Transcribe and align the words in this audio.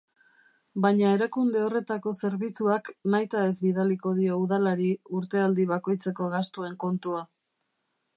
Baina 0.83 1.09
erakunde 1.17 1.59
horretako 1.65 2.13
zerbitzuak 2.29 2.89
nahitaez 3.15 3.51
bidaliko 3.65 4.15
dio 4.21 4.39
Udalari 4.45 4.89
urtealdi 5.19 5.67
bakoitzeko 5.73 6.31
gastuen 6.37 6.75
kontua. 6.85 7.21